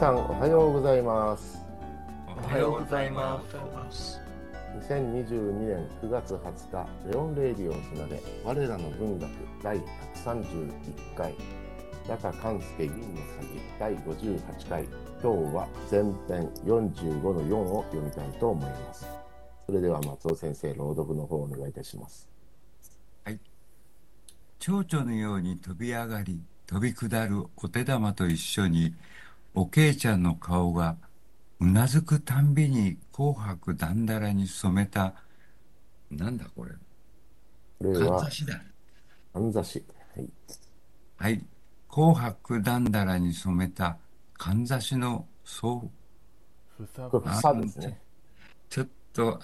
[0.00, 1.62] さんおはようございます。
[2.26, 3.38] おはようございま
[3.90, 4.18] す。
[4.88, 9.30] 2022年9月20日レオンレイディオをつなで我らの文学
[9.62, 9.76] 第
[10.24, 11.34] 131回
[12.08, 14.84] 中勘介銀の詐欺第58回
[15.22, 19.06] 今日は前編45の4を読みたいと思います。
[19.66, 22.26] それでは松尾先生朗読の方をお願いいたします。
[24.58, 28.94] 蝶々のように飛び上がり飛び下るお手玉と一緒に
[29.54, 30.96] おけいちゃんの顔が
[31.60, 35.14] うなずくたんびに紅白だんだらに染めた
[36.10, 36.70] なんだこれ。
[36.70, 36.76] か
[37.88, 38.60] んこれはざしだ。
[39.32, 39.84] かんざし。
[40.16, 40.28] はい。
[41.16, 41.44] はい。
[41.88, 43.98] 紅白だんだらに染めた
[44.34, 45.82] かんざしのそ
[46.78, 48.00] うふさこれ房ですね
[48.68, 49.40] ちょっと こ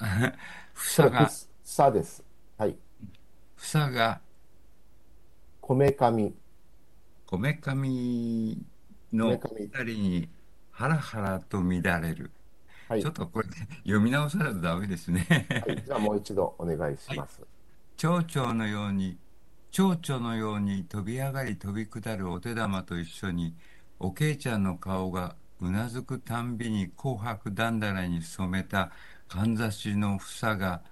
[0.75, 1.31] 房れが
[1.65, 2.25] 房です。
[2.57, 2.77] はい。
[3.57, 4.21] 房が。
[5.61, 6.35] こめかみ。
[7.27, 8.65] こめかみ
[9.13, 10.29] の二人に
[10.71, 12.31] ハラハラと乱れる
[12.89, 15.27] はいちょっとこれ読み直さないとダメですね。
[15.67, 17.43] はい、じゃあもう一度お願いします。
[17.97, 19.19] 蝶々のように、
[19.73, 23.57] 蝶々のように飛び上がり飛び下るお手玉と一緒に、
[23.99, 28.93] おけいちゃんの顔がうなずくたんびに紅白だんだらに染めた
[29.29, 30.83] かんざしの房が、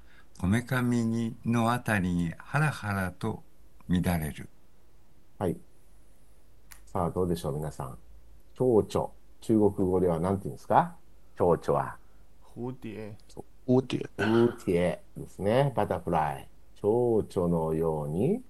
[0.41, 3.45] こめかみにのあたりにハラハラと
[3.89, 4.49] 乱れる。
[5.39, 5.57] はい。
[6.87, 7.99] さあ、どうでしょう、皆さん。
[8.55, 9.11] 蝶々。
[9.41, 10.95] 中国語では何て言うんですか？
[11.37, 11.97] 蝶々は。
[12.57, 12.73] 蝴
[13.29, 13.99] 蝶蝴蝶。
[14.19, 15.73] ウーティエですね。
[15.75, 16.49] バタフライ。
[16.81, 18.43] 蝶々のように、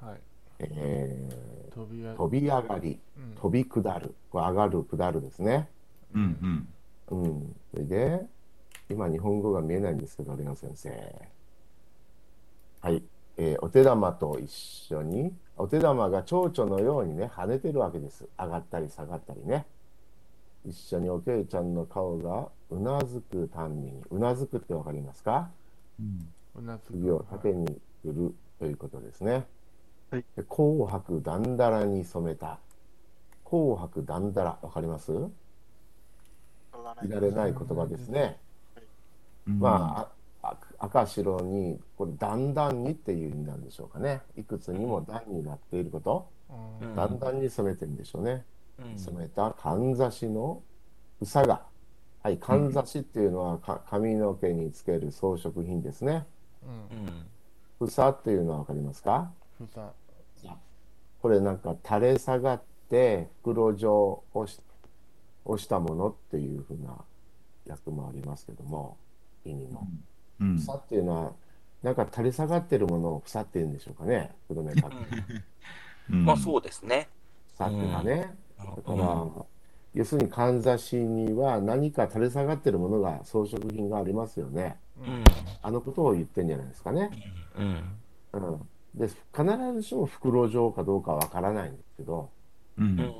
[0.00, 0.20] はい
[0.58, 1.28] え
[1.74, 4.14] 飛び飛び上がり、うん飛び下る。
[4.32, 5.68] 上がる、下るですね。
[6.14, 6.66] うん
[7.10, 7.24] うん。
[7.24, 7.56] うん。
[7.70, 8.26] それで、
[8.88, 10.90] 今日本語が見えないんですけど、レオン先生。
[12.82, 13.02] はい。
[13.36, 18.26] えーお手玉と一緒に、お手玉が蝶々のようにね、跳ねてるわけです。
[18.38, 19.66] 上がったり下がったりね。
[20.66, 25.50] 一緒におけいちゃんの顔がうなずくたんびに、うなずくってわかりますか？
[26.54, 29.46] うなずく次を縦に振るということですね。
[30.10, 32.58] はいで紅白だんだらに染めた。
[33.44, 35.12] 紅白だんだら、わかります？
[35.12, 38.38] いられない言葉ですね。
[39.48, 40.08] うんまあ、あ
[40.82, 44.22] 赤白に、これ、だんだんにっていう意味なんでしょうかね。
[44.36, 46.26] いくつにも段になっていること、
[46.80, 48.44] うんうんだんだんに染めてるんでしょうね。
[48.78, 50.62] うん染めたかんざしの
[51.20, 51.62] 房が。
[52.22, 56.26] はい、かんざしっていうのはか髪の毛につける装飾品ですね。
[56.62, 59.30] うん房っていうのはわかりますか？
[59.58, 59.92] ふさ
[61.22, 64.58] これなんか垂れ下がって袋状をし
[65.44, 66.96] をしたものっていうふうな
[67.68, 68.96] 訳もありますけども、
[69.44, 69.80] 意味も。
[69.82, 70.04] うん
[70.40, 71.32] 房っていうのは、
[71.82, 74.96] なんか垂れ下がってるものを房っていうんでしょうかね、黒目かって。
[76.10, 77.08] うんまあそうですね。
[77.56, 78.34] 房っていうのはね。
[78.34, 79.26] うんだから、
[79.94, 84.76] 要するにかんざしには何か垂れ下がってるものが、装飾品がありますよね。
[84.98, 85.24] うん。
[85.62, 87.10] あのことを言ってんじゃないですかね。
[87.56, 87.98] うん。
[88.32, 88.68] うん。
[88.94, 92.30] で、必ずしも袋状かどうかわからないんですけど、
[92.78, 93.14] うんうん。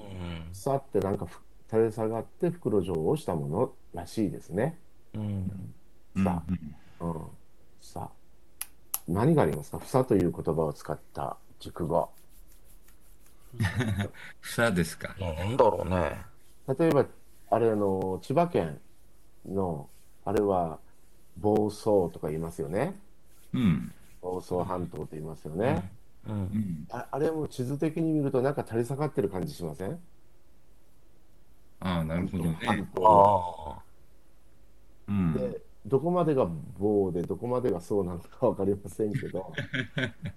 [0.52, 4.78] 房ってなんかふ垂れ下がって袋状をしたものらしいですね。
[5.14, 5.22] うん。
[6.16, 6.42] うんさ
[7.00, 7.26] うん。
[7.80, 8.60] さあ、
[9.08, 9.78] 何がありますか？
[9.78, 12.10] 房という言葉を使った熟語。
[14.40, 15.14] 房ですか？
[15.18, 16.22] なんだろうね。
[16.78, 17.06] 例えば、
[17.50, 18.80] あれ、あの、千葉県
[19.46, 19.88] の、
[20.24, 20.78] あれは、
[21.38, 22.94] 房総とか言いますよね。
[23.52, 23.92] うん。
[24.20, 25.90] 房総半島と言いますよね。
[26.28, 26.32] う。
[26.32, 26.86] うんん。
[26.90, 29.98] ああれも地図的に見ると、なんか垂れ下がってる感じしません？
[31.80, 32.88] ああ、なるほど半ね。
[32.94, 33.82] 島ああ。
[35.08, 35.32] うん。
[35.32, 36.48] で、どこまでが
[36.78, 39.52] 棒で、どこまでがそうなのかわかりませんけど、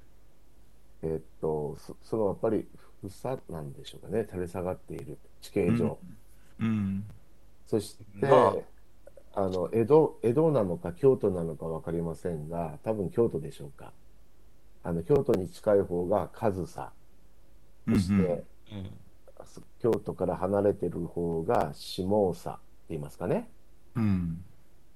[1.04, 2.68] えっと、そそのやっぱり
[3.02, 5.98] 房なんでしょうかね、垂れ下がっている地形上。
[6.60, 7.04] うん。
[7.68, 8.56] そして、ま
[9.36, 13.92] あの江戸、江戸なのか京都なのか分かりませんが、多分京都でしょうか。
[14.84, 16.90] あの京都に近い方が上総、
[17.88, 18.92] そして、うんうん。
[19.80, 22.60] 京都から離れてる方が下総って
[22.90, 23.50] 言いますかね。
[23.96, 24.44] うん。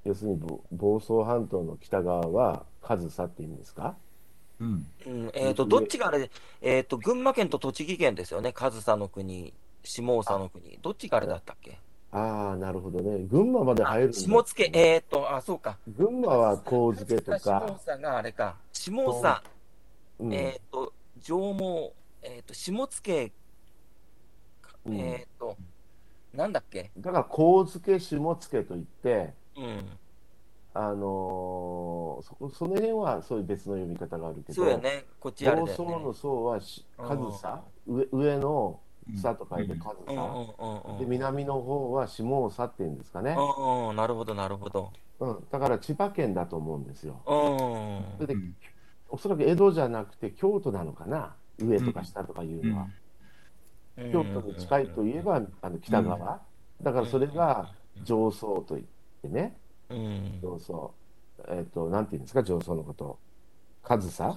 [0.07, 3.95] 要するにぼ房総半島の北側は上総って言うんですか？
[4.59, 4.87] うん。
[5.05, 6.31] うん、えっと、どっちがあれ、
[6.61, 8.53] えっと、群馬県と栃木県ですよね。
[8.53, 10.79] 上総の国、下総の国。
[10.81, 11.77] どっちがあれだったっけ？
[12.11, 13.25] ああ、なるほどね。
[13.29, 15.77] 群馬まで入る下野、えっと、あ、そうか。
[15.89, 18.55] 群馬は神漬と下か、総があれか。
[18.71, 19.41] 下総、
[20.19, 21.93] うんえっと、上毛、
[22.23, 22.87] えっと、下野、
[24.85, 25.57] うんえっと、
[26.33, 29.33] なんだっけだから神漬下漬といって、うん。
[30.73, 35.05] あのーそこその辺はそういう別の読み方があるけど、そうやね。
[35.19, 35.73] こっちあれだよね。
[36.13, 40.83] 層はしうん上総上上の房と書いて上うんうん総。
[40.85, 43.35] うんうんで、南の方は下総っていうんですかね。
[43.37, 44.91] うんうん、なるほど、なるほど。
[45.19, 47.21] うん、だから千葉県だと思うんですよ。
[47.25, 48.17] うん。
[48.19, 48.41] それで、
[49.09, 51.35] おそらく江戸じゃなくて京都なのかな。
[51.59, 52.87] 上とか下とかいうのは。
[54.11, 56.41] 京都に近いといえば、あの北側。
[56.83, 57.71] だからそれが
[58.03, 58.96] 上総といって
[59.27, 59.57] ね。
[59.89, 60.39] うん。
[60.41, 60.93] 上総。
[61.49, 63.19] えっ、と、なんていうんですか、上総のこと。
[63.83, 64.35] 上総。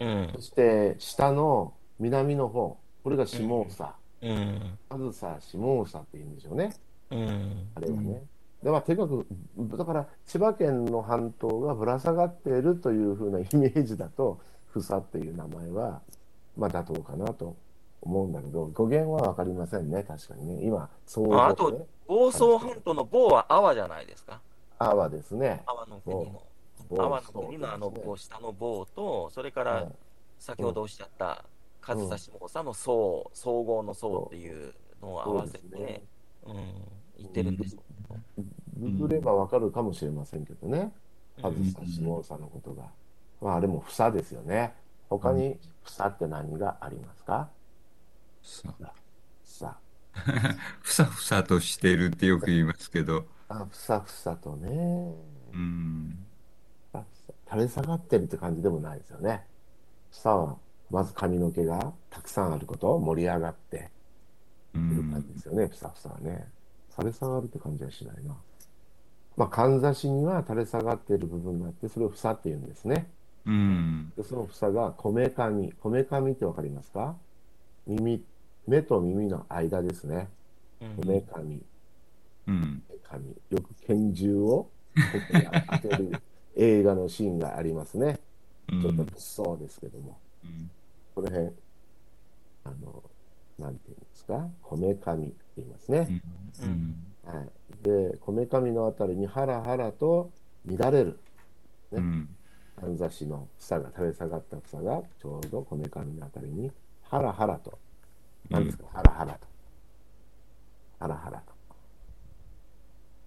[0.00, 0.40] うんそ。
[0.40, 2.78] して下の南の方。
[3.02, 3.88] これが下総。
[4.22, 4.78] うん。
[4.90, 6.74] 上総、下総っていうんでしょうね。
[7.10, 7.68] うん。
[7.74, 8.22] あれはね。
[8.62, 9.26] でまあ、とにかく、
[9.76, 14.40] だから千葉県の半島がぶら下がっているというふうなイメージだと、
[14.72, 16.00] 房っていう名前は、
[16.56, 17.56] まあ、妥当かなと
[18.00, 20.64] 思うんだけど、語源は分かりませんね、確かにね。
[20.64, 24.40] 今、そうああと、房総半島の房は阿波じゃないですか。
[24.78, 25.62] 阿波ですね。
[25.66, 26.42] 阿波の国の。
[26.90, 29.92] 房阿波の国のあのこう下の房と、それからはい
[30.38, 31.44] 先ほどおっしゃった
[31.80, 36.02] 上総下総の総、総合の総っていうのを合わせて、
[36.44, 36.54] うん、
[37.18, 37.76] 言ってるんです。
[38.76, 40.92] ググれば分かるかもしれませんけどね。
[41.42, 42.84] 上うん総、下総のことが。
[43.40, 44.74] まあ、あれも房ですよね。
[45.08, 47.48] 他に房って何がありますか？
[48.42, 48.74] さ
[49.60, 49.83] 房。
[50.80, 55.14] ふさふさとしているってよく言いますけど、あ、ふさふさとね。
[55.52, 56.26] うん、
[56.92, 59.46] ふさふさ垂れ下がってるって感じでもないですよね。
[60.10, 60.58] 房は、
[60.90, 63.90] まず髪の毛がたくさんあること、盛り上がって
[64.74, 66.46] ういる感じん、ですよね、ふさふさはね。
[66.90, 68.36] 垂れ下がるって感じはしないな。
[69.36, 73.10] まあ、かんざしには垂れ下がっている部分があって、それを房って言うんですね。
[73.46, 75.72] うん、で、その房がこめかみ。
[75.72, 77.16] こめかみってわかりますか？
[77.86, 78.24] 耳、
[78.66, 80.28] 目と耳の間ですね。
[80.80, 81.62] うんこめかみ。
[82.46, 83.28] うん、髪。
[83.50, 84.70] よく拳銃をこ
[85.32, 85.46] こに
[85.82, 86.22] 当てる
[86.56, 88.18] 映画のシーンがありますね。
[88.72, 90.18] うんちょっと物騒ですけども。
[90.44, 90.70] うん
[91.14, 91.46] この辺、
[92.64, 93.02] あの、
[93.56, 94.48] なんていうんですか？
[94.60, 96.20] こめかみって言いますね。
[96.62, 97.48] うん、はい。
[97.84, 100.32] で、こめかみのあたりにハラハラと
[100.66, 101.20] 乱れる。
[101.92, 102.28] うん、
[102.80, 106.72] かんざしの房が垂れ下がった房がちょうどこめかみのあたりに
[107.04, 107.78] ハラハラと。
[108.50, 109.46] 何ですか、ハラハラと。
[111.00, 111.54] ハラハラと。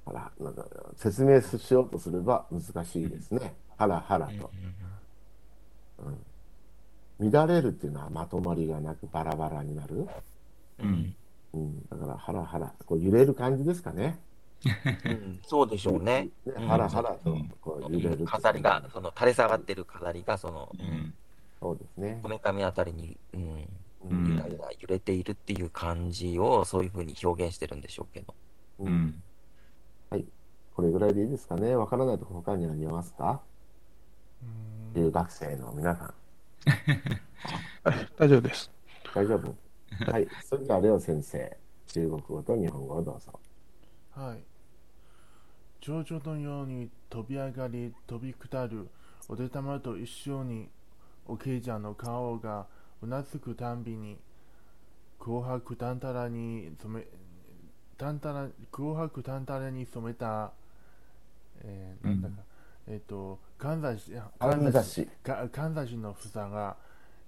[0.06, 0.66] ハラなんか
[0.96, 3.54] 説明しようとすれば難しいですね。
[3.78, 4.52] ハラハラと。
[7.20, 10.08] うん、乱れるっていうのはまとまりがなくバラバラになる。
[10.80, 11.16] うん、
[11.54, 14.20] うん、だからハラハラ、こう揺れる感じですかね。
[15.06, 16.30] うんそうでしょうね。
[16.46, 18.26] ねうんハラハラとこう揺れる。
[18.26, 21.14] 飾りが、その垂れ下がってる飾りが、その、うん、
[21.60, 22.30] そうですねこ。
[22.30, 23.68] めかみあたりに、うん、
[24.02, 28.36] うんゆらゆら揺れているっていう感じを、そういうふうに表現してるんでしょうけど。
[28.80, 29.24] ううんん、
[30.10, 30.26] はい。
[30.76, 31.76] これぐらいでいいですかね？
[31.76, 33.42] わからないとこ他にありますか？
[34.42, 36.14] うん留学生の皆さん。
[37.84, 38.72] はい、大丈夫です。
[39.14, 39.56] 大丈夫？
[40.12, 40.28] はい。
[40.46, 41.58] それでは、レオ先生、
[41.88, 43.40] 中国語と日本語をどうぞ。
[44.12, 44.44] はい。
[45.80, 48.90] 蝶々のように飛び上がり飛び下る
[49.30, 50.70] お手玉と一緒に
[51.26, 52.68] おけいちゃんの顔が
[53.02, 54.18] うなずくたんびに
[55.20, 57.06] 紅白たんたらに染め
[57.98, 60.52] たんたら紅白たんたらに染めた、
[61.62, 62.36] えー、なんだか、
[62.88, 66.78] えっ、とかんざしかんざしかかんざしの房が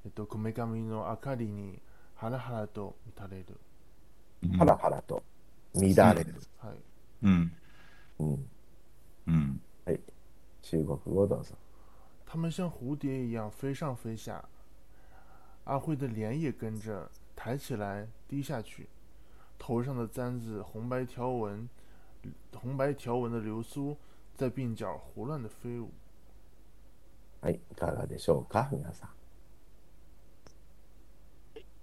[0.05, 1.79] えっ、とこめかみの明かりに
[2.15, 3.45] ハラハラと打たれる。
[4.57, 5.23] ハラハラと
[5.73, 6.35] 乱れる。
[6.57, 6.75] はい。
[7.23, 7.51] うん、
[8.19, 8.49] うん。
[9.27, 9.99] うん、はい。
[10.61, 11.55] 中国語どうぞ。
[12.25, 14.43] 它们像蝴蝶一样飞上飞下，
[15.65, 18.87] 阿慧的脸也跟着抬起来、低下去，
[19.57, 21.69] 头上的簪子红白条纹、
[22.53, 23.97] 红白条纹的流苏
[24.35, 25.91] 在鬓角胡乱的飞舞。
[27.41, 27.59] はい。
[27.71, 29.09] いかがでしょうか皆さん。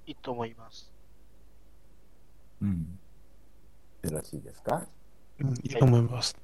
[0.06, 0.92] いいと思います。
[2.62, 2.98] うん、
[4.02, 4.86] よろしいですか
[5.38, 6.36] うん、いいと思います。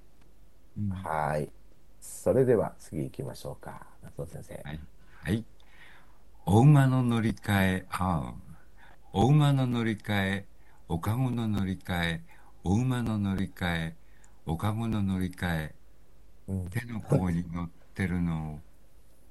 [0.77, 1.51] うんはい。
[2.01, 3.87] それでは次行きましょうか。
[4.03, 4.55] 夏尾先生。
[4.65, 4.81] はい。
[5.23, 5.45] はい。
[6.46, 8.34] お馬の乗り換え、ああ。
[9.12, 10.46] お馬の乗り換え、
[10.88, 12.22] おかごの乗り換え、
[12.64, 13.96] お馬の乗り換え、
[14.46, 15.75] おかごの乗り換え、
[16.49, 18.54] うん手の甲に乗ってるの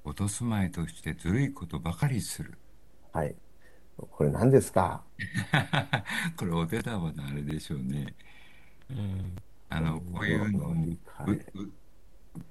[0.04, 2.54] を落とすまいとしてずるいことばかりする。
[3.12, 3.34] はい。
[3.96, 5.02] これ何ですか？
[6.36, 8.14] これお手玉のあれでしょうね。
[8.90, 9.36] うん。
[9.68, 10.74] あの、こういうのを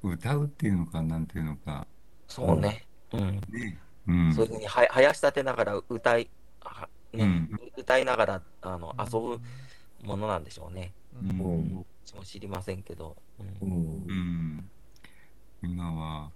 [0.04, 1.88] 歌うっていうのか、なんていうのか。
[2.28, 2.88] そうね。
[3.12, 3.42] うん。
[3.50, 3.78] ね。
[4.08, 4.34] うん。
[4.34, 6.30] そういうふうには、はやし立てながら歌い、
[6.62, 9.40] はね、うん歌いながら、あの、遊ぶ
[10.04, 10.94] ものなんでしょうね。
[11.16, 11.86] ううんん。
[12.06, 13.16] 私も知りませんけど。
[13.40, 13.44] う。
[13.66, 14.14] うんんう。
[14.14, 14.70] ん。
[15.64, 16.32] 今は、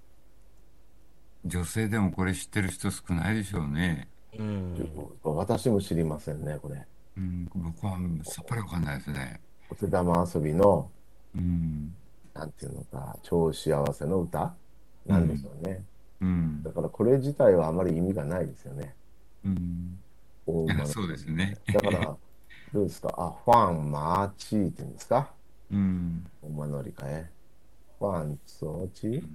[1.46, 4.08] 女性でもこれ知ってる人少ないでしょうね。
[4.38, 4.92] うん。
[5.24, 6.86] 私も知りませんね、これ。
[7.18, 9.40] うん、僕はさっぱりわかんないですね。
[9.70, 10.90] お手玉遊びの、
[11.36, 11.96] うん。
[12.34, 14.54] なんていうのか、超幸せの歌
[15.06, 15.72] なんでしょうね。
[15.72, 15.95] うん
[16.64, 16.72] だ。
[16.72, 18.96] からこれ自体はあまり意味がないですよね。
[19.46, 20.00] うん。
[20.86, 21.58] そうですね。
[21.74, 22.18] だから、
[22.74, 23.14] どうですか？
[23.18, 25.32] あ、ファン、マーチーって言うんですか？
[25.72, 26.26] うん。
[26.44, 27.32] 馬乗り換え。
[28.00, 29.28] ファン、ツオチ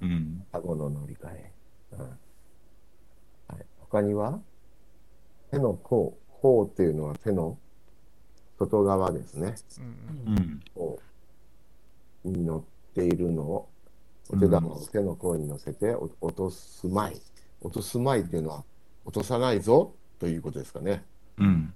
[0.00, 0.44] うん。
[0.50, 1.52] タゴの乗り換え。
[1.92, 2.06] うんは
[3.60, 4.40] い、他には？
[5.50, 6.16] 手の甲。
[6.40, 7.56] 甲っていうのは手の
[8.58, 9.54] 外側ですね。
[10.26, 10.60] うんうん。
[10.74, 10.98] 甲
[12.24, 12.62] に乗っ
[12.94, 13.68] ているのを、
[14.32, 17.20] お手玉を手の甲に乗せてお落とすまい。
[17.60, 18.64] 落とすまいっていうのは、
[19.04, 21.04] 落とさないぞということですかね。
[21.38, 21.74] うん。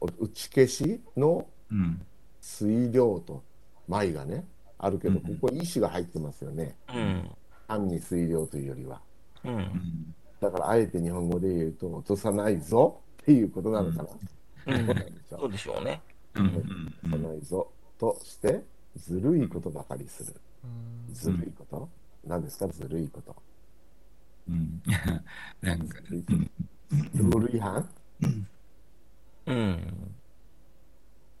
[0.00, 2.00] 打ち消しのうん。
[2.40, 3.42] 水量と
[3.88, 4.44] 舞がね、
[4.78, 6.76] あるけど、うんここ、石が入ってますよね。
[6.94, 7.30] うん。
[7.66, 9.00] 単に水量というよりは。
[9.44, 9.48] う。
[9.48, 10.14] うんん。
[10.40, 14.02] だから、あえて日本語で言うと、落とさないぞっていうことなのかな。
[14.04, 16.02] うんそうなんでしょそうでしょうね。
[16.34, 16.46] うん。
[16.46, 16.54] 落
[17.02, 18.62] とさないぞとして、
[18.96, 20.34] ずるいことばかりする。
[20.64, 21.88] うんずるいこと、
[22.24, 23.34] 何ですか、ずるいこと。
[24.48, 24.82] うん。
[25.60, 27.88] なんか、ルール違反
[29.46, 30.14] うん。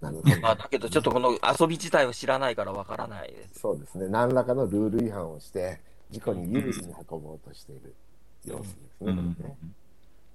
[0.00, 0.40] なるほど。
[0.40, 3.60] まあ、だけど、ちょっとこの遊び自体を知らないからわからないです。
[3.60, 4.08] そうですね。
[4.08, 7.94] 何らかのルール違反をして、事故に有利に運ぼうとしている
[8.44, 8.86] 様子ですね。
[9.00, 9.58] うんね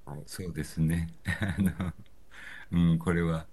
[0.05, 0.23] はい。
[0.25, 1.09] そうですね。
[1.25, 1.93] あの、
[2.91, 3.45] うん、これは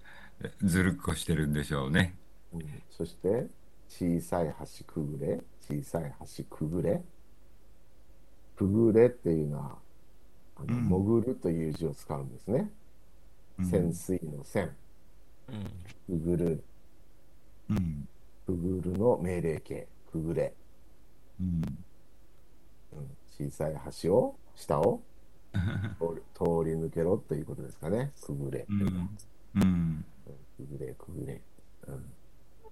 [0.63, 2.15] ずるっこしてるんでしょうね。
[2.53, 3.47] うんそして、
[3.91, 7.01] 小さい橋くぐれ、小さい橋くぐれ。
[8.55, 9.77] くぐれっていうのは、
[10.55, 12.71] あのうん潜るという字を使うんですね。
[13.59, 14.71] うん潜水の潜、
[16.07, 16.19] うん。
[16.19, 16.63] くぐる、
[17.69, 18.07] うん。
[18.45, 20.53] くぐるの命令形、くぐれ。
[21.39, 21.61] うん。
[22.93, 25.01] うん小さい橋を、下を
[25.51, 28.13] 通り通り抜けろということですかね。
[28.21, 28.73] くぐれう。
[28.73, 29.17] ん。
[29.55, 30.05] うん。
[30.55, 31.41] くぐれ、くぐれ。
[31.87, 32.13] うん、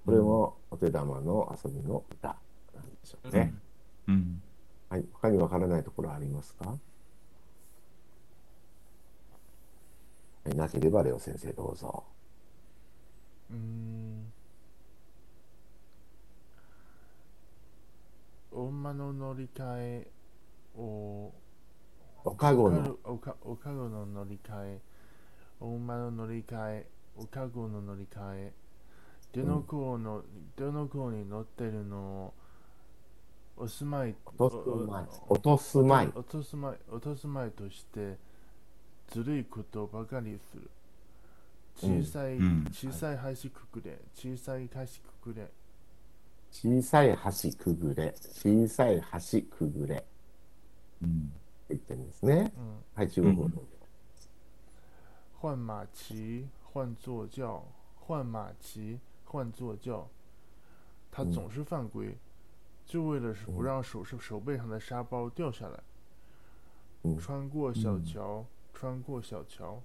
[0.06, 2.36] これもお手玉の遊びの歌
[2.74, 3.54] なんでしょうね。
[4.08, 4.42] うん。
[4.90, 5.06] はい。
[5.14, 6.66] 他にわからないところありますか？
[6.66, 6.78] は
[10.52, 10.56] い。
[10.56, 12.06] なければ、レオ先生どうぞ。
[13.52, 14.32] うーん。
[18.52, 20.08] お馬の乗り換え
[20.76, 21.32] を。
[22.26, 24.80] おかごの、おかおかごの乗り換え。
[25.60, 26.90] お馬の乗り換え。
[27.16, 28.54] おかごの乗り換え
[29.34, 30.24] どの子の、
[30.56, 32.34] どの子に乗ってるの？
[33.58, 34.16] お住まい？
[34.38, 35.08] 落とすまい。
[35.28, 36.08] 落とすまい。
[36.16, 38.18] 落とすまい落とすまいとして
[39.12, 40.70] ずるいことばかりする
[41.76, 44.80] 小さい、うん小さい橋くくれ小さい橋
[45.24, 45.50] くくれ
[46.52, 48.16] 小さい橋くぐれ。
[48.18, 50.04] 小さい橋くぐれ。
[51.04, 51.32] うん。
[51.70, 52.52] 言ってるんですね。
[52.58, 53.62] うんはい、中国語どうぞ。
[55.40, 57.64] 换马骑换坐轿
[58.08, 60.08] 换马骑换坐轿
[61.12, 62.18] 他嗯总是犯规、
[62.86, 65.80] 就为了是不让手手手背上的沙包掉下来
[67.04, 69.84] うん穿过小桥、穿过小橋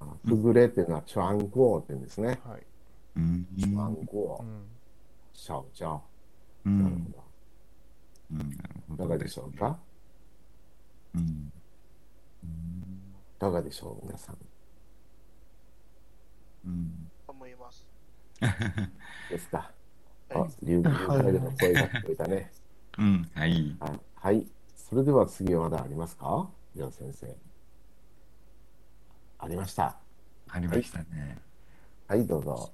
[0.00, 2.38] あくぐれっていうのは、チュアンゴーって言うんですね。
[2.44, 2.62] はい、
[3.16, 3.46] うん。
[3.58, 4.66] チュアンゴー、うん、
[5.32, 6.02] シャオジャオ。
[6.66, 7.14] うなるん。
[8.30, 8.38] うん。
[8.38, 9.04] なるほどほど。
[9.04, 9.78] いかがでしょうか
[11.14, 11.52] うん。
[13.36, 14.36] いかがでしょう皆さん。
[16.66, 17.10] うん。
[19.30, 19.70] ですか。
[20.30, 22.52] あ はい、竜宮からでも声が聞こえたね。
[22.98, 23.30] うん。
[23.34, 23.76] はい。
[23.80, 24.00] はい。
[24.14, 24.46] はい。
[24.76, 26.50] それでは次はまだありますか？
[26.74, 27.36] レオ先生。
[29.38, 29.96] ありました。
[30.48, 31.38] ありましたね。
[32.06, 32.72] はい、どうぞ。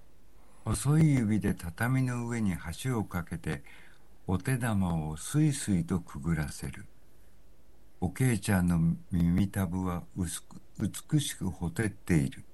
[0.64, 3.62] 細い指で畳の上に橋をかけて
[4.26, 6.86] お手玉をスイスイとくぐらせる
[8.00, 10.62] おけいちゃんの耳たぶは薄く
[11.12, 12.44] 美しくほてっている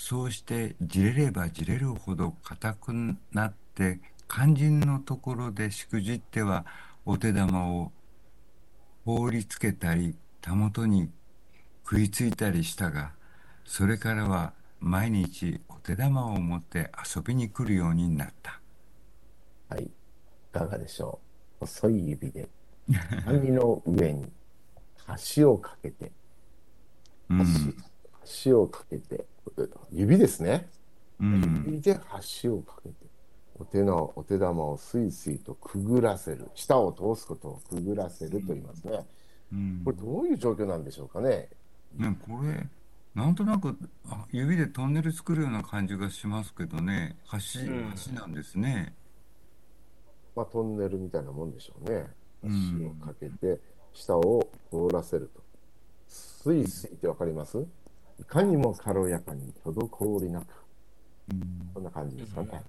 [0.00, 2.92] そうしてじれればじれるほど硬く
[3.32, 6.64] なって肝心のところでしくじっては
[7.04, 7.90] お手玉を
[9.04, 11.10] 放りつけたりたもとに
[11.84, 13.10] 食いついたりしたが
[13.64, 18.60] それからは毎日お手玉を持って遊びに来るようになった。
[19.68, 19.82] はい。
[19.82, 19.90] い
[20.52, 21.18] かがでしょ
[21.60, 22.48] う細い指で
[23.26, 24.30] 網の上に
[25.34, 26.12] 橋をかけて、
[27.28, 27.74] うん。
[28.60, 29.24] をかけて、
[29.90, 30.68] 指ですね。
[31.20, 31.64] うん。
[31.66, 31.98] 指で
[32.42, 32.94] 橋をかけて、
[33.58, 36.48] お手のお手玉をスイスイとくぐらせる。
[36.54, 39.06] 舌を通すことをくぐらせると言いますね。
[39.52, 41.48] うんこれどういう状況なんでしょうかね。
[41.96, 42.68] ね、これ、
[43.14, 43.76] なんとなく
[44.08, 48.94] あ指でトンネル作るような感じがしますけどね、橋、うん橋なんですね。
[50.36, 52.06] まあ、トンネルみたいなもんでしょうね。
[52.44, 53.58] うん橋をかけて、
[53.94, 55.42] 下を通らせると。
[56.06, 57.58] スイスイってわかります？
[58.20, 60.44] いかにも軽やかに滞りなく、
[61.30, 62.62] うんこんな感じですかね。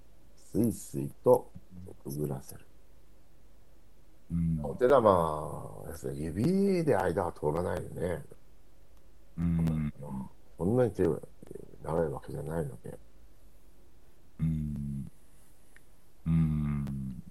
[0.52, 1.50] スイスイと
[2.04, 2.62] くぐらせる。
[4.32, 8.24] うんお手玉ですね、指で間は通らないよね。
[9.38, 9.94] うん
[10.58, 11.18] そんなに手が
[11.84, 12.98] 長いわけじゃないので。
[14.40, 15.12] うん
[16.28, 17.24] うん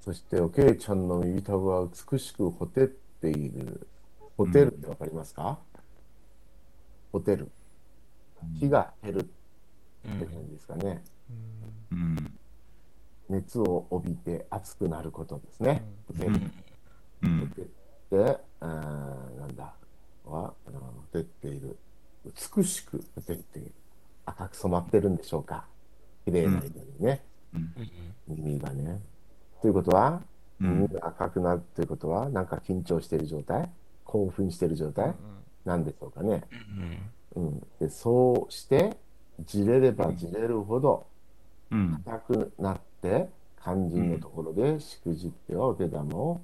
[0.00, 3.86] そして、おけいちゃんの耳たぶは美しくほてっている。
[4.36, 5.58] ほてるってわかりますか、
[7.12, 7.50] ほてる。
[8.58, 11.02] 火が減るって感じですかね。
[11.92, 12.32] うん
[13.28, 15.84] 熱を帯びて熱くなることですね。
[16.08, 16.40] ほてる。
[17.22, 19.72] うんほてって、あーなんだ、
[20.24, 21.78] は、ほてっている。
[22.56, 23.72] 美しくほてっている。
[24.26, 25.66] 赤く染まってるんでしょうか。
[26.24, 27.24] 綺麗な色にね。
[28.26, 29.00] 耳がね。
[29.60, 30.22] ということは、
[30.60, 33.70] うん耳が赤くなるということは、なんか緊張している状態？
[34.04, 35.14] 興奮している状態？
[35.64, 36.42] なんでしょうかね。
[37.36, 37.62] うん。
[37.80, 38.96] で、そうして、
[39.40, 41.06] じれればじれるほど、
[41.70, 43.28] うん硬くなって、
[43.62, 46.40] 肝心のところでしくじってはお手玉を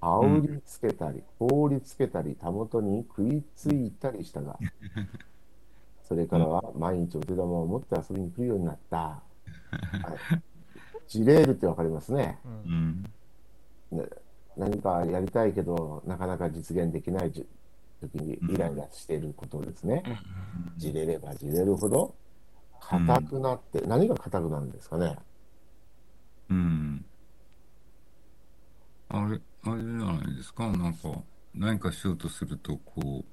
[0.00, 4.58] 煽りつけたり、放りつけたり、たもとに食いついたりしたが、
[6.02, 8.98] それからは毎日お手玉を持って遊びに来るようになった。
[8.98, 9.22] は
[10.34, 10.42] い、
[11.08, 12.38] じれるってわかりますね。
[12.44, 13.04] うん
[13.92, 14.04] ね
[14.56, 17.46] 何かやりたいけど、なかなか実現できないじ
[18.08, 20.02] 時にイライラしていることですね。
[20.76, 22.14] じれればじれるほど、
[22.80, 25.16] 硬くなって、何が硬くなるんですかね？
[26.50, 27.04] うん。
[29.08, 30.70] あれあれじゃないですか？
[30.70, 31.22] なんか
[31.54, 33.24] 何かしようとするとこ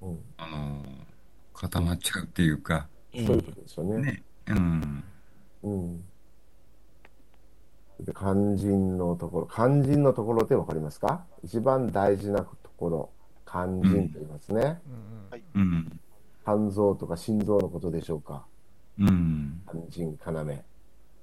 [0.00, 0.84] ううん、あの
[1.54, 2.88] 固まっちゃうっていうか。
[3.14, 3.98] そういうことですよね。
[3.98, 4.22] ね。
[4.48, 5.04] うん。
[5.62, 6.04] うん。
[8.00, 11.24] で肝心のところ、肝心のところってわかりますか？
[11.42, 13.10] 一番大事なところ、
[13.64, 14.80] 肝心と言いますね。
[15.54, 16.00] うん
[16.44, 18.44] 肝臓とか心臓のことでしょうか。
[18.98, 20.32] うん肝心、要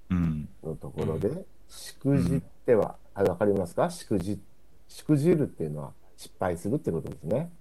[0.10, 3.90] うんのところで、しくじっては、あ、わかりますか？
[3.90, 4.40] しくじ、
[4.88, 7.52] しくじるっていうのは失敗するってことですね。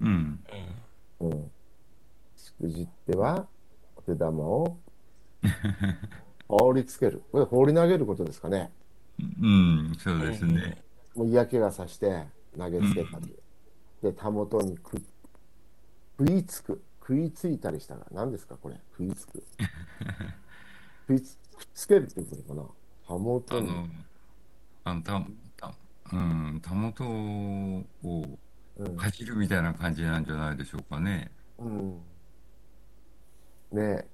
[0.00, 0.40] うん
[1.20, 1.50] うん。
[2.36, 3.46] しくじっては、
[3.96, 4.76] お手玉を
[6.48, 7.22] 放りつける。
[7.30, 8.72] これ放り投げることですかね。
[9.40, 10.82] うんそうですね
[11.14, 12.24] もう嫌気がさして
[12.58, 13.36] 投げつけたり、
[14.04, 15.02] で、たもとにく
[16.18, 19.42] 食いつく、食いついたりしたら、何ですか、これ、食いつく。
[21.08, 22.68] 食いつ、くっつけるってことかな。
[23.08, 23.70] たもとに、
[24.84, 25.74] あのたた
[26.12, 28.38] うんたもとを
[28.76, 31.30] うん、かじるみたいな感じなんじゃないでしょうかね。
[31.58, 31.94] うん。
[33.72, 34.06] ねえ、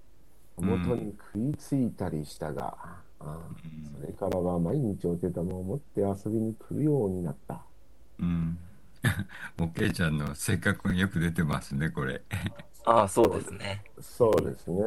[0.57, 2.77] たもとに食いついたりしたが、
[3.19, 3.49] あ
[4.01, 7.65] それからは毎日お手玉を持って遊びに来るようになった。
[8.21, 8.57] うん
[9.59, 12.23] おけいちゃんの性格がよく出てますねこれ
[12.85, 13.83] ああ、そうですね。
[14.01, 14.83] そうですね。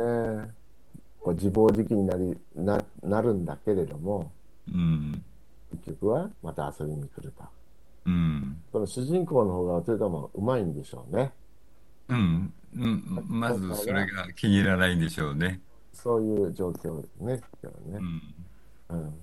[1.20, 4.32] こう自暴自棄になりななるんだけれども、
[4.68, 5.24] うん
[5.72, 7.44] 結局はまた遊びに来ると。
[8.06, 11.32] うんこの主人公の方がお手玉うまいんでしょうね。
[12.10, 15.62] うん、うん、まずそれが気に入らないんでしょうね。
[15.94, 17.42] そういう状況ですね。
[17.62, 18.08] 今日はね
[18.90, 19.14] うん、うん。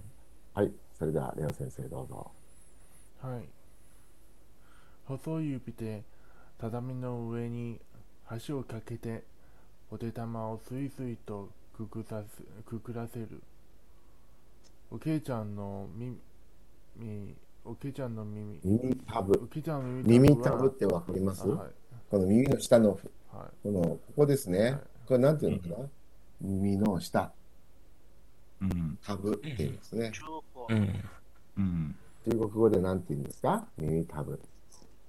[0.55, 0.73] はい。
[0.99, 2.31] それでは、レオ先生どうぞ。
[3.21, 3.60] はい。
[5.11, 6.05] 細い指で
[6.61, 7.81] 畳の上に
[8.27, 9.25] 箸をかけて
[9.91, 13.43] お手玉をスイスイとくくさすくくらせる。
[14.89, 16.17] おけいちゃんの耳、
[16.97, 19.49] みおけいちゃんの耳、耳たおぶ。
[19.49, 21.43] けいちゃんの耳たぶってわかります？
[21.43, 21.71] あはい。
[22.09, 23.01] この耳の下の、はい。
[23.65, 24.59] この、ここですね。
[24.61, 25.89] はいこれなんていうのかな
[26.41, 27.33] 耳の下、
[28.63, 30.13] うん、タブって言うんですね。
[30.13, 30.21] 中
[30.69, 31.03] 国うん。
[31.59, 33.67] うん、中国語でなんて言うんですか？
[33.77, 34.41] 耳たぶ。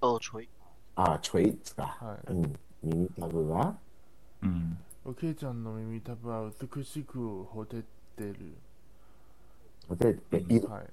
[0.01, 0.49] 耳垂，
[0.95, 1.83] あ、ちょいですか。
[1.99, 2.59] はいうん。
[2.83, 3.77] 耳たぶは、
[4.41, 7.81] うん、おけいちゃんの耳たぶは美しくほてっ
[8.15, 8.35] てる。
[9.87, 10.67] ほてっている。
[10.67, 10.87] はい。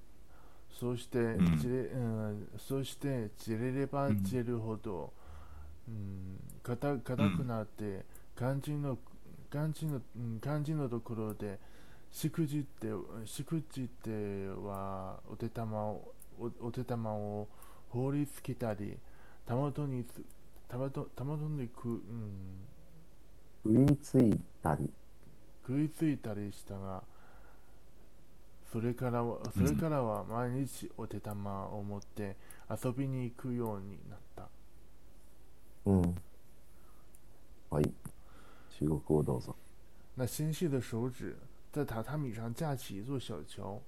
[0.79, 5.13] そして、んじれうん、そしてじれればじれるほど、
[5.89, 8.05] うん、硬硬くなって、
[8.37, 8.99] 肝心の
[9.51, 11.59] 肝心の、うん、肝心のところで
[12.13, 12.89] しくじって
[13.25, 14.11] しくじって
[14.49, 17.49] はお手玉をおお手玉を
[17.91, 18.99] 放りつけたり
[19.47, 20.21] たまとにす
[20.69, 21.89] たまとたまとにく、
[23.65, 24.91] うん、食いついたり。
[25.67, 27.03] 食いついたりしたが
[28.73, 32.37] それからはそれからは毎日お手玉を持って
[32.71, 34.49] 遊びに行くようになった
[35.87, 36.15] 嗯，
[37.71, 37.91] はい。
[38.79, 39.57] 中国語どうぞ。
[40.17, 41.35] 那纤细的手指
[41.73, 43.81] 在榻榻米上架起一座小桥，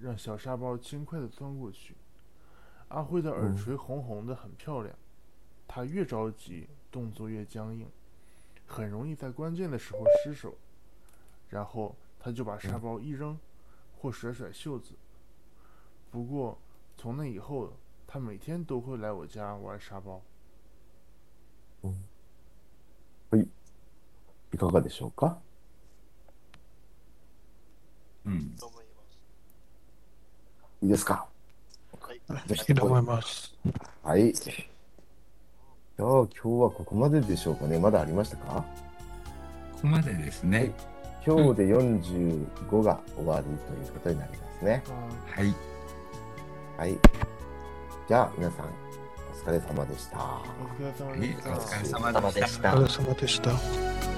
[0.00, 1.94] 让小沙包轻快地钻过去。
[2.89, 4.95] 阿辉的耳垂红红的，很漂亮。
[5.67, 7.87] 他越着急，动作越僵硬。
[8.65, 10.55] 很容易在关键的时候失手，
[11.49, 13.37] 然后他就把沙包一扔，
[13.99, 14.93] 或甩甩袖子。
[16.11, 16.57] 不过
[16.97, 17.73] 从那以后，
[18.07, 20.21] 他每天都会来我家玩沙包。
[24.51, 25.39] いかがでしょうか
[28.23, 28.55] うん。
[28.55, 29.17] と思います。
[30.83, 31.27] いいですか
[32.26, 32.42] はい。
[32.48, 33.54] じゃいいと思います。
[34.02, 34.32] あはい。
[34.32, 37.78] じゃあ今日はここまででしょうかね。
[37.78, 38.64] まだありましたか？
[39.74, 40.72] ここまでですね。
[41.26, 44.82] 今日で45が終わりということになりますね。
[44.88, 44.92] 啊，
[45.40, 45.54] はい。
[46.78, 46.98] はい。
[48.08, 48.70] じゃあ皆さん、お
[49.48, 50.18] 疲れ様でした。
[50.18, 50.20] お
[50.80, 51.50] 疲れ様はいでした。
[51.50, 52.60] お疲れ様様でし。
[52.60, 54.17] たお疲れ様でした。